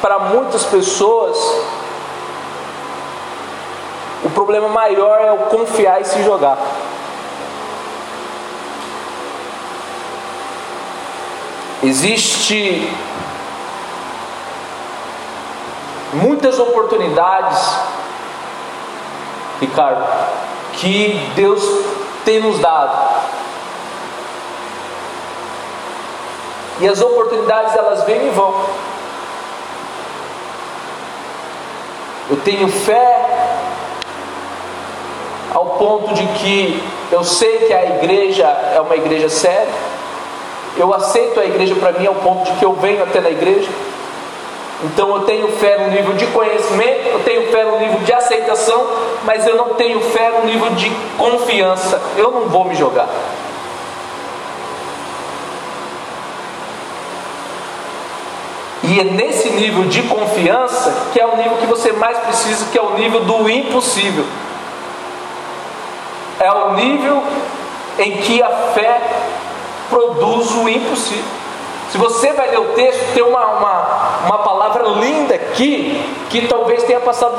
[0.02, 1.38] para muitas pessoas
[4.21, 6.58] o problema maior é o confiar e se jogar.
[11.82, 12.93] Existe
[16.12, 17.80] muitas oportunidades,
[19.62, 20.06] Ricardo,
[20.78, 21.63] que Deus
[22.24, 23.18] tem nos dado.
[26.80, 28.54] E as oportunidades elas vêm e vão.
[32.30, 33.26] Eu tenho fé
[35.54, 39.74] ao ponto de que eu sei que a igreja é uma igreja séria.
[40.76, 43.70] Eu aceito a igreja para mim ao ponto de que eu venho até na igreja.
[44.84, 48.86] Então eu tenho fé no nível de conhecimento, eu tenho fé no nível de aceitação,
[49.24, 52.00] mas eu não tenho fé no nível de confiança.
[52.16, 53.08] Eu não vou me jogar.
[58.84, 62.78] E é nesse nível de confiança que é o nível que você mais precisa, que
[62.78, 64.26] é o nível do impossível.
[66.40, 67.24] É o nível
[67.98, 69.02] em que a fé
[69.90, 71.38] produz o impossível.
[71.92, 74.57] Se você vai ler o texto, tem uma, uma, uma palavra
[74.95, 77.36] linda aqui que talvez tenha passado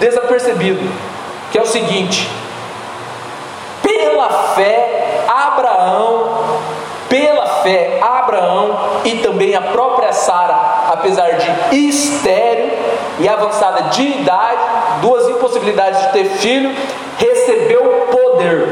[0.00, 0.88] desapercebido,
[1.50, 2.28] que é o seguinte:
[3.82, 6.44] pela fé, Abraão
[7.14, 12.72] pela fé, Abraão e também a própria Sara, apesar de estéril
[13.20, 14.60] e avançada de idade,
[15.00, 16.74] duas impossibilidades de ter filho,
[17.16, 18.66] recebeu poder.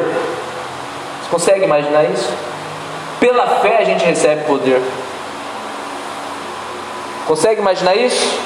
[1.23, 2.33] Você consegue imaginar isso?
[3.21, 4.83] Pela fé a gente recebe poder.
[7.33, 8.39] Consegue imaginar isso?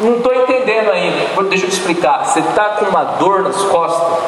[0.00, 1.40] Não estou entendendo ainda.
[1.44, 2.24] Deixa eu te explicar.
[2.24, 4.18] Você está com uma dor nas costas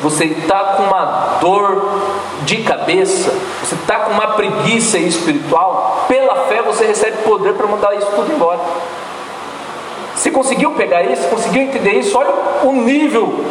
[0.00, 2.00] você está com uma dor
[2.44, 3.30] de cabeça,
[3.62, 8.32] você está com uma preguiça espiritual, pela fé você recebe poder para mandar isso tudo
[8.32, 8.58] embora.
[10.16, 11.28] Você conseguiu pegar isso?
[11.28, 12.18] Conseguiu entender isso?
[12.18, 12.34] Olha
[12.64, 13.44] o nível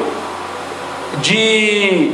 [1.22, 2.12] de,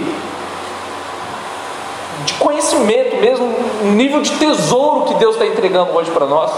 [2.27, 3.45] de conhecimento mesmo,
[3.81, 6.51] o nível de tesouro que Deus está entregando hoje para nós.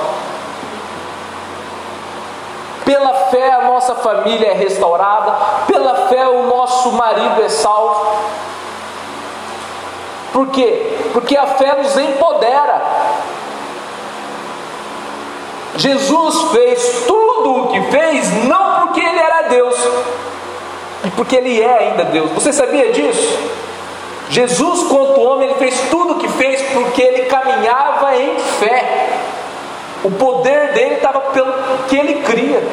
[2.84, 5.32] Pela fé a nossa família é restaurada,
[5.68, 8.16] pela fé o nosso marido é salvo.
[10.34, 10.98] Por quê?
[11.14, 12.82] Porque a fé nos empodera.
[15.78, 19.76] Jesus fez tudo o que fez não porque ele era Deus,
[21.06, 22.32] e porque ele é ainda Deus.
[22.32, 23.38] Você sabia disso?
[24.30, 29.10] Jesus, quanto homem, ele fez tudo o que fez porque ele caminhava em fé.
[30.04, 31.52] O poder dele estava pelo
[31.88, 32.64] que ele cria.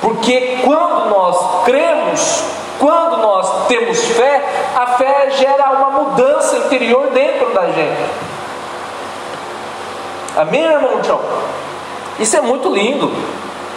[0.00, 2.44] Porque quando nós cremos,
[2.78, 4.44] quando nós temos fé,
[4.76, 8.10] a fé gera uma mudança interior dentro da gente.
[10.36, 11.22] Amém, irmão Tchau?
[12.18, 13.10] Isso é muito lindo.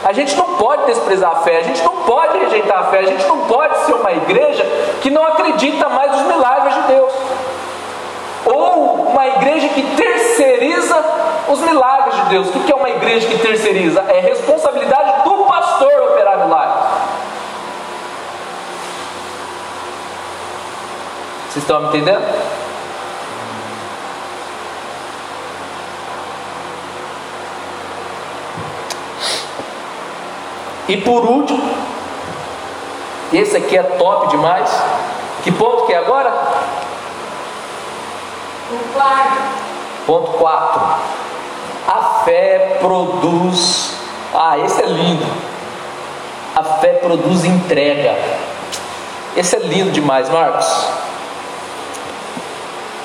[0.06, 3.06] A gente não pode desprezar a fé, a gente não pode rejeitar a fé, a
[3.06, 4.64] gente não pode ser uma igreja
[5.02, 7.12] que não acredita mais nos milagres de Deus
[8.46, 10.96] ou uma igreja que terceiriza
[11.48, 12.48] os milagres de Deus.
[12.50, 14.02] O que é uma igreja que terceiriza?
[14.10, 16.86] É responsabilidade do pastor operar milagres.
[21.50, 22.24] Vocês estão me entendendo?
[30.88, 31.64] E por último,
[33.34, 34.70] esse aqui é top demais.
[35.44, 36.32] Que ponto que é agora?
[40.06, 40.82] Ponto 4.
[41.88, 43.96] A fé produz.
[44.34, 45.26] Ah, esse é lindo.
[46.56, 48.16] A fé produz entrega.
[49.36, 50.88] Esse é lindo demais, Marcos.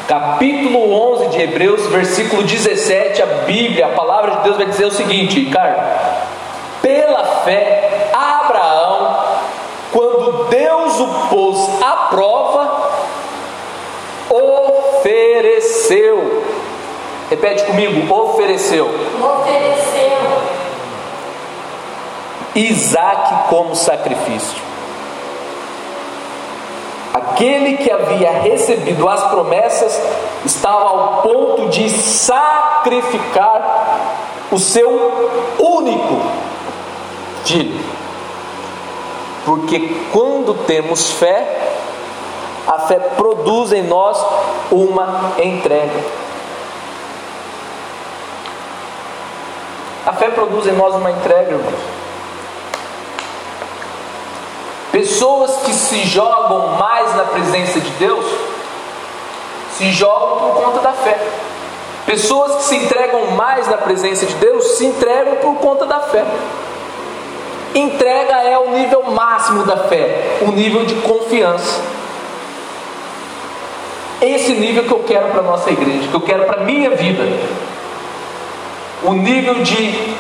[0.07, 4.91] Capítulo 11 de Hebreus, versículo 17, a Bíblia, a palavra de Deus vai dizer o
[4.91, 5.81] seguinte, Ricardo:
[7.11, 9.16] Pela fé, Abraão,
[9.90, 12.90] quando Deus o pôs à prova,
[14.30, 16.44] ofereceu ofereceu.
[17.28, 18.86] Repete comigo: ofereceu.
[18.86, 20.18] Ofereceu.
[22.54, 24.70] Isaac como sacrifício.
[27.12, 30.00] Aquele que havia recebido as promessas
[30.44, 33.62] estava ao ponto de sacrificar
[34.52, 34.88] o seu
[35.58, 36.49] único
[39.44, 41.74] Porque quando temos fé,
[42.66, 44.18] a fé produz em nós
[44.70, 46.01] uma entrega.
[50.07, 52.01] A fé produz em nós uma entrega, irmãos.
[54.92, 58.26] Pessoas que se jogam mais na presença de Deus
[59.76, 61.18] se jogam por conta da fé.
[62.05, 66.24] Pessoas que se entregam mais na presença de Deus se entregam por conta da fé.
[67.74, 71.80] Entrega é o nível máximo da fé, o nível de confiança.
[74.20, 76.90] Esse nível que eu quero para a nossa igreja, que eu quero para a minha
[76.90, 77.22] vida.
[79.02, 80.14] O nível de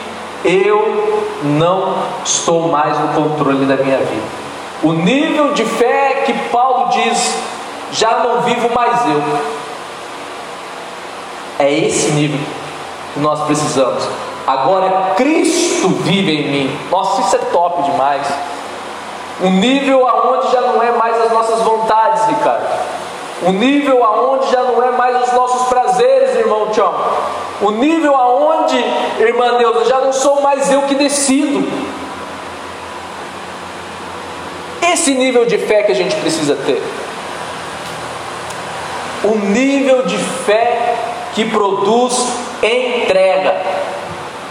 [0.44, 4.40] eu não estou mais no controle da minha vida.
[4.82, 7.34] O nível de fé que Paulo diz:
[7.92, 9.22] já não vivo mais eu.
[11.58, 12.40] É esse nível
[13.12, 14.08] que nós precisamos.
[14.46, 16.78] Agora Cristo vive em mim.
[16.90, 18.26] Nossa, isso é top demais.
[19.42, 22.66] Um nível aonde já não é mais as nossas vontades, Ricardo.
[23.46, 26.94] Um nível aonde já não é mais os nossos prazeres, irmão Tião.
[27.62, 28.76] O nível aonde,
[29.18, 31.66] irmã Deus, já não sou mais eu que decido.
[34.92, 36.82] Esse nível de fé que a gente precisa ter.
[39.24, 40.96] O nível de fé
[41.34, 42.26] que produz
[42.62, 43.54] entrega.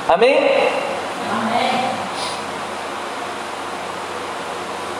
[0.10, 0.36] Amém?
[1.32, 1.70] Amém.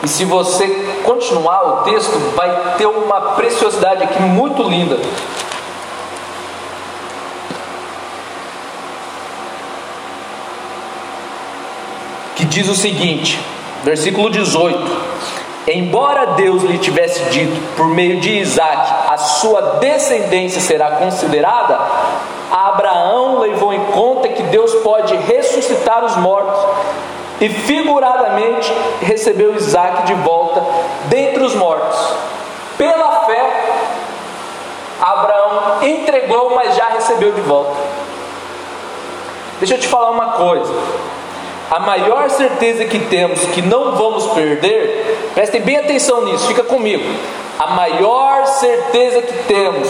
[0.04, 0.68] E se você
[1.02, 4.96] continuar o texto, vai ter uma preciosidade aqui muito linda.
[12.36, 13.44] Que diz o seguinte,
[13.82, 14.78] versículo 18:
[15.66, 21.78] Embora Deus lhe tivesse dito por meio de Isaac, a sua descendência será considerada,
[22.50, 24.19] Abraão levou em conta
[24.50, 26.60] Deus pode ressuscitar os mortos
[27.40, 30.62] e figuradamente recebeu Isaac de volta
[31.06, 31.98] dentre os mortos.
[32.76, 33.70] Pela fé,
[35.00, 37.76] Abraão entregou, mas já recebeu de volta.
[39.58, 40.72] Deixa eu te falar uma coisa.
[41.70, 47.04] A maior certeza que temos que não vamos perder, prestem bem atenção nisso, fica comigo.
[47.58, 49.88] A maior certeza que temos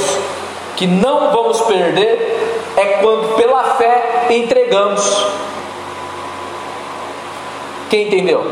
[0.77, 2.40] que não vamos perder
[2.91, 5.27] é quando pela fé entregamos.
[7.89, 8.45] Quem entendeu?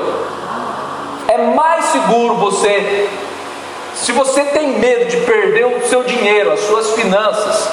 [1.29, 3.09] É mais seguro você,
[3.95, 7.71] se você tem medo de perder o seu dinheiro, as suas finanças,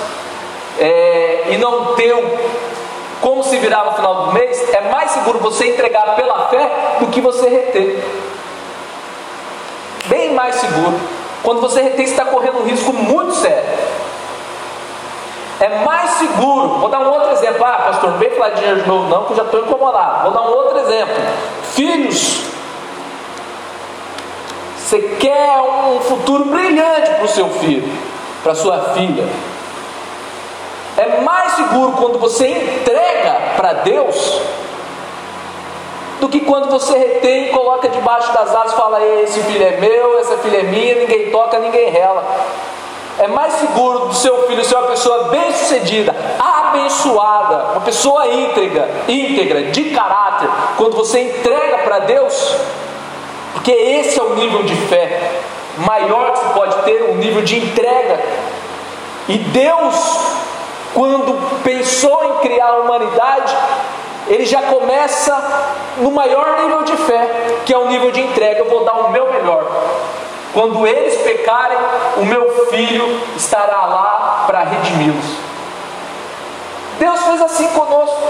[0.79, 2.13] é, e não ter
[3.21, 7.07] como se virar no final do mês, é mais seguro você entregar pela fé do
[7.07, 8.03] que você reter.
[10.07, 10.99] Bem mais seguro.
[11.41, 13.63] Quando você retém, você está correndo um risco muito sério.
[15.59, 16.79] É mais seguro.
[16.79, 17.63] Vou dar um outro exemplo.
[17.63, 20.23] Ah, pastor, não vem falar de dinheiro de novo, não, que eu já estou incomodado.
[20.23, 21.15] Vou dar um outro exemplo.
[21.73, 22.43] Filhos.
[24.77, 27.91] Você quer um futuro brilhante para o seu filho,
[28.43, 29.27] para sua filha.
[30.97, 34.41] É mais seguro quando você entrega para Deus
[36.21, 39.77] do que quando você retém e coloca debaixo das asas e fala: esse filho é
[39.77, 42.23] meu, essa filha é minha, ninguém toca, ninguém rela.
[43.19, 49.63] É mais seguro do seu filho ser uma pessoa bem-sucedida, abençoada, uma pessoa íntegra, íntegra,
[49.71, 52.55] de caráter, quando você entrega para Deus,
[53.53, 55.31] porque esse é o nível de fé
[55.77, 58.19] maior que você pode ter, o um nível de entrega.
[59.27, 60.35] E Deus
[60.95, 63.53] quando pensou em criar a humanidade,
[64.29, 65.35] ele já começa
[65.97, 68.59] no maior nível de fé, que é o nível de entrega.
[68.59, 69.69] Eu vou dar o meu melhor.
[70.55, 71.77] Quando eles pecarem,
[72.17, 75.37] o meu filho estará lá para redimi-los.
[76.97, 78.23] Deus fez assim conosco.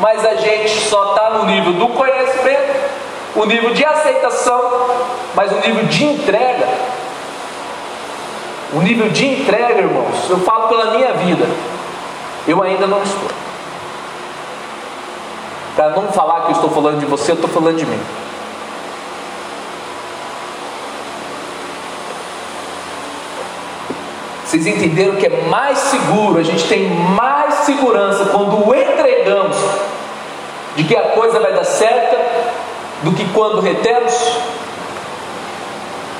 [0.00, 2.90] Mas a gente só está no nível do conhecimento,
[3.36, 4.88] o nível de aceitação,
[5.36, 6.66] mas o nível de entrega
[8.72, 11.46] o nível de entrega, irmãos, eu falo pela minha vida,
[12.46, 13.30] eu ainda não estou.
[15.74, 18.00] Para não falar que eu estou falando de você, eu estou falando de mim.
[24.48, 29.58] Vocês entenderam que é mais seguro, a gente tem mais segurança quando entregamos
[30.74, 32.16] de que a coisa vai dar certa
[33.02, 34.14] do que quando retemos?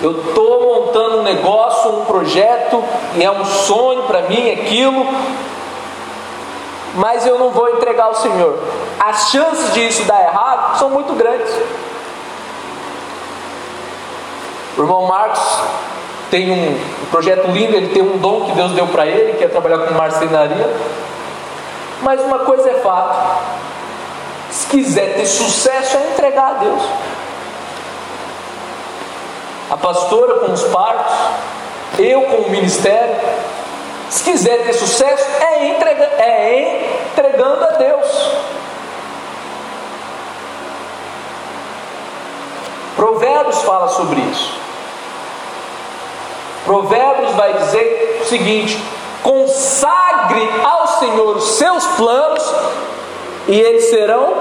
[0.03, 2.85] Eu estou montando um negócio, um projeto,
[3.17, 5.07] e é um sonho para mim aquilo,
[6.97, 8.59] mas eu não vou entregar ao Senhor.
[9.01, 11.51] As chances de isso dar errado são muito grandes.
[14.77, 15.41] O irmão Marcos
[16.31, 16.79] tem um
[17.11, 19.95] projeto lindo, ele tem um dom que Deus deu para ele, que é trabalhar com
[19.95, 20.69] marcenaria.
[22.03, 23.43] Mas uma coisa é fato:
[24.51, 26.83] se quiser ter sucesso, é entregar a Deus.
[29.71, 31.15] A pastora com os partos,
[31.99, 33.17] eu com o ministério,
[34.09, 38.33] se quiser ter sucesso, é, entrega, é entregando a Deus.
[42.97, 44.68] Provérbios fala sobre isso.
[46.69, 48.79] Provérbios vai dizer o seguinte:
[49.23, 52.55] consagre ao Senhor os seus planos
[53.49, 54.35] e eles serão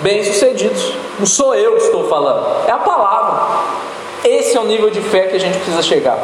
[0.00, 0.94] bem-sucedidos.
[1.18, 3.58] Não sou eu que estou falando, é a palavra.
[4.24, 6.18] Esse é o nível de fé que a gente precisa chegar.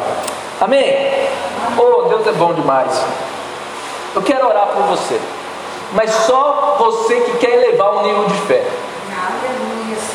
[0.59, 0.91] Amém?
[1.77, 2.99] Oh, Deus é bom demais.
[4.15, 5.19] Eu quero orar por você,
[5.93, 8.65] mas só você que quer elevar o nível de fé.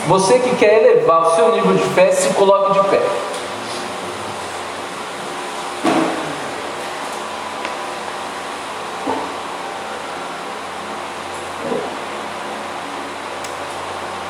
[0.08, 3.00] Você que quer elevar o seu nível de fé, se coloque de pé.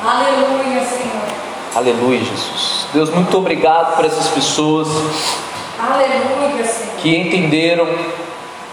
[0.05, 1.72] Aleluia, Senhor.
[1.83, 2.87] Aleluia, Jesus.
[2.93, 4.87] Deus, muito obrigado por essas pessoas
[5.77, 6.63] Aleluia,
[6.99, 7.85] que entenderam,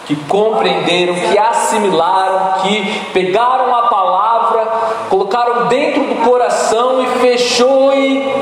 [0.07, 4.65] que compreenderam, que assimilaram, que pegaram a palavra,
[5.09, 8.33] colocaram dentro do coração e fechou e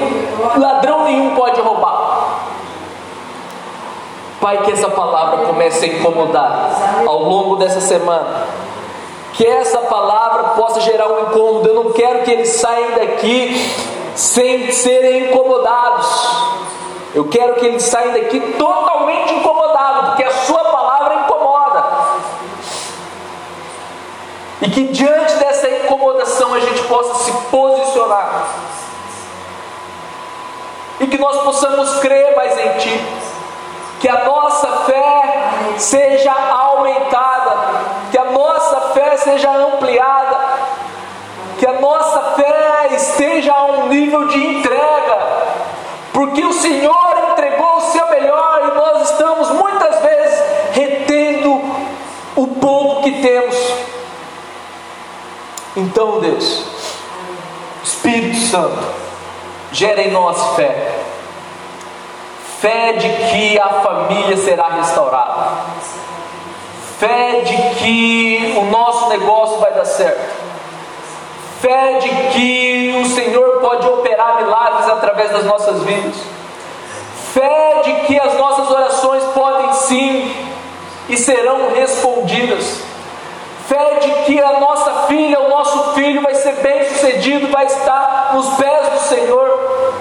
[0.58, 2.40] ladrão nenhum pode roubar.
[4.38, 6.70] Pai, que essa palavra comece a incomodar
[7.06, 8.44] ao longo dessa semana.
[9.32, 11.70] Que essa palavra possa gerar um incômodo.
[11.70, 13.88] Eu não quero que eles saiam daqui
[14.18, 16.08] sem serem incomodados.
[17.14, 21.84] Eu quero que eles saiam daqui totalmente incomodados, porque a sua palavra incomoda.
[24.60, 28.48] E que diante dessa incomodação a gente possa se posicionar.
[30.98, 33.06] E que nós possamos crer mais em Ti.
[34.00, 37.56] Que a nossa fé seja aumentada.
[38.10, 40.38] Que a nossa fé seja ampliada.
[41.56, 42.57] Que a nossa fé
[43.18, 45.18] esteja a um nível de entrega.
[46.12, 50.40] Porque o Senhor entregou o seu melhor e nós estamos muitas vezes
[50.72, 51.60] retendo
[52.36, 53.56] o pouco que temos.
[55.76, 56.64] Então, Deus,
[57.82, 58.86] Espírito Santo,
[59.72, 60.94] gera em nós fé.
[62.60, 65.58] Fé de que a família será restaurada.
[66.98, 70.47] Fé de que o nosso negócio vai dar certo.
[71.60, 76.14] Fé de que o Senhor pode operar milagres através das nossas vidas.
[77.32, 80.48] Fé de que as nossas orações podem sim
[81.08, 82.82] e serão respondidas.
[83.68, 88.30] Fé de que a nossa filha, o nosso filho vai ser bem sucedido, vai estar
[88.32, 89.92] nos pés do Senhor.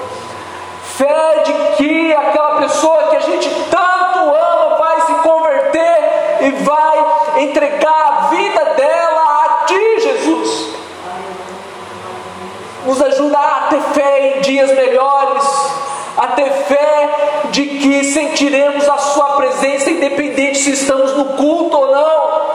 [0.95, 7.43] Fé de que aquela pessoa que a gente tanto ama vai se converter e vai
[7.43, 10.69] entregar a vida dela a Ti, Jesus.
[12.85, 15.43] Nos ajuda a ter fé em dias melhores,
[16.17, 21.91] a ter fé de que sentiremos a Sua presença, independente se estamos no culto ou
[21.91, 22.47] não.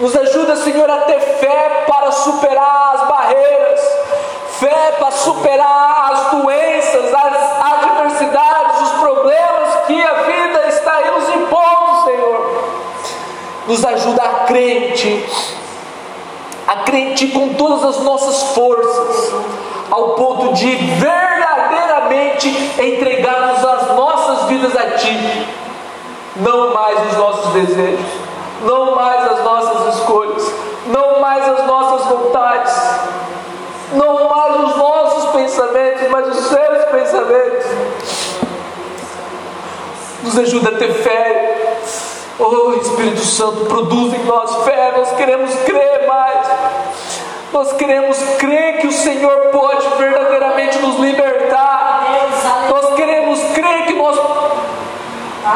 [0.00, 3.80] Nos ajuda, Senhor, a ter fé para superar as barreiras,
[4.60, 11.28] fé para superar as doenças, as adversidades, os problemas que a vida está aí nos
[11.30, 12.64] impondo, Senhor.
[13.66, 14.38] Nos ajuda a
[16.68, 19.32] a crente com todas as nossas forças,
[19.90, 22.48] ao ponto de verdadeiramente
[22.80, 25.46] entregarmos as nossas vidas a Ti,
[26.36, 28.28] não mais os nossos desejos
[28.62, 30.52] não mais as nossas escolhas,
[30.86, 32.74] não mais as nossas vontades,
[33.92, 37.66] não mais os nossos pensamentos, mas os seus pensamentos.
[40.22, 41.78] Nos ajuda a ter fé.
[42.38, 44.92] Oh Espírito Santo, produz em nós fé.
[44.96, 46.46] Nós queremos crer mais.
[47.52, 52.04] Nós queremos crer que o Senhor pode verdadeiramente nos libertar.
[52.68, 54.18] Nós queremos crer que nós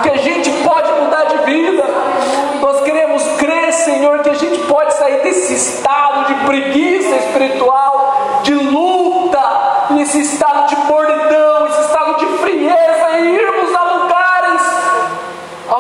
[0.03, 1.85] que a gente pode mudar de vida.
[2.61, 8.55] Nós queremos crer, Senhor, que a gente pode sair desse estado de preguiça espiritual, de
[8.55, 9.43] luta,
[9.91, 14.63] nesse estado de mornidão, esse estado de frieza e irmos a lugares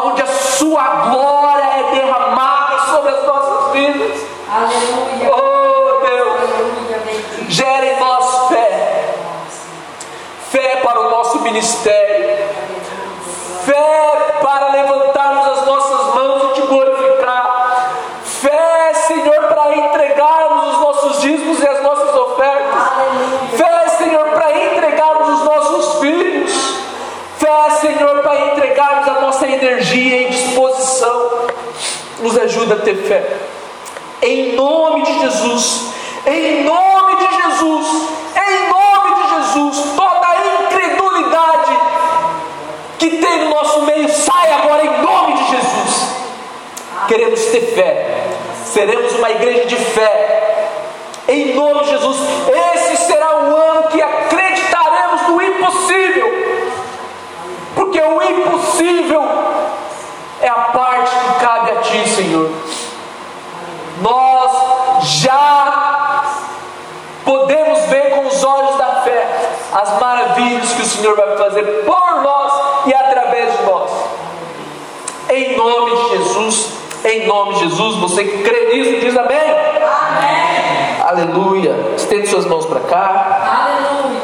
[0.04, 4.20] onde a Sua glória é derramada sobre as nossas vidas.
[4.50, 5.21] Aleluia.
[32.62, 33.22] Ajuda a ter fé.
[34.22, 35.92] Em nome de Jesus.
[36.26, 38.08] Em nome de Jesus.
[38.36, 39.86] Em nome de Jesus.
[39.96, 41.76] Toda a incredulidade
[42.98, 46.08] que tem no nosso meio sai agora em nome de Jesus.
[47.08, 48.28] Queremos ter fé.
[48.64, 50.68] Seremos uma igreja de fé.
[51.28, 52.18] Em nome de Jesus.
[52.74, 56.32] Esse será o ano que acreditaremos no impossível.
[57.74, 59.22] Porque o impossível
[60.40, 60.81] é a parte
[71.02, 72.52] Senhor vai fazer por nós
[72.86, 73.90] e através de nós.
[75.30, 76.72] Em nome de Jesus,
[77.04, 79.38] em nome de Jesus, você que crê nisso diz amém.
[79.38, 81.00] Amém.
[81.02, 81.94] Aleluia.
[81.96, 83.68] Estende suas mãos para cá.
[83.68, 84.21] Aleluia.